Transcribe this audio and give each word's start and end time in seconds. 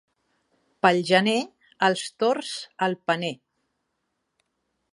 Pel 0.85 1.01
gener, 1.09 1.35
els 1.89 2.03
tords 2.23 2.55
al 2.87 2.97
paner. 3.11 3.33